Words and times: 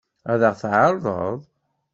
Ad 0.31 0.41
ɣ-t-tɛeṛḍeḍ? 0.51 1.37